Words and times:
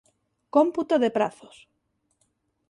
Cómputo 0.55 0.93
de 1.03 1.09
prazos. 1.17 1.55